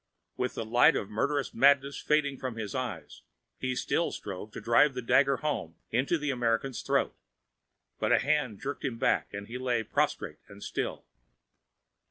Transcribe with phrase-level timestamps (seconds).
[0.35, 3.21] With the light of murderous madness fading from his eyes,
[3.59, 7.15] he still strove to drive the dagger home into the American's throat.
[7.99, 11.05] But a hand jerked him back and he lay prostrate and still.